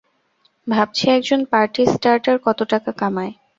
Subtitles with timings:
[0.67, 3.33] ভাবছি, একজন party starter কত টাকা কামায়।